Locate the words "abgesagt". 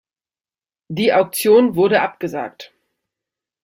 2.01-2.73